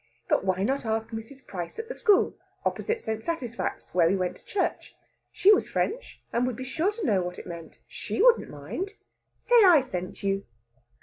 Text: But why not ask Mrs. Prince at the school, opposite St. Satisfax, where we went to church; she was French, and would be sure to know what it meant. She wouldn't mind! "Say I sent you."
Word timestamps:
But 0.27 0.43
why 0.43 0.63
not 0.63 0.83
ask 0.83 1.09
Mrs. 1.11 1.45
Prince 1.45 1.77
at 1.77 1.87
the 1.87 1.93
school, 1.93 2.35
opposite 2.65 2.99
St. 3.01 3.21
Satisfax, 3.21 3.93
where 3.93 4.07
we 4.09 4.15
went 4.15 4.35
to 4.37 4.45
church; 4.45 4.95
she 5.31 5.53
was 5.53 5.69
French, 5.69 6.23
and 6.33 6.47
would 6.47 6.55
be 6.55 6.63
sure 6.63 6.91
to 6.91 7.05
know 7.05 7.21
what 7.21 7.37
it 7.37 7.45
meant. 7.45 7.77
She 7.87 8.19
wouldn't 8.19 8.49
mind! 8.49 8.93
"Say 9.37 9.63
I 9.63 9.81
sent 9.81 10.23
you." 10.23 10.47